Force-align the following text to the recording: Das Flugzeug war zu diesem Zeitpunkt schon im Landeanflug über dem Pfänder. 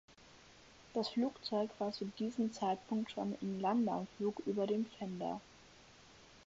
Das 0.95 1.09
Flugzeug 1.09 1.69
war 1.77 1.91
zu 1.93 2.05
diesem 2.17 2.51
Zeitpunkt 2.51 3.11
schon 3.11 3.35
im 3.39 3.61
Landeanflug 3.61 4.39
über 4.47 4.65
dem 4.65 4.87
Pfänder. 4.87 5.39